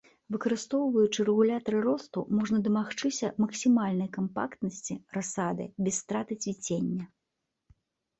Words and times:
Выкарыстоўваючы 0.33 1.25
рэгулятары 1.27 1.81
росту 1.87 2.23
можна 2.37 2.57
дамагчыся 2.67 3.29
максімальнай 3.43 4.09
кампактнасці 4.17 4.95
расады 5.19 5.67
без 5.89 5.93
страты 6.03 6.33
цвіцення. 6.47 7.05